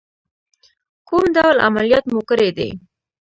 [1.07, 2.69] کوم ډول عملیات مو کړی دی؟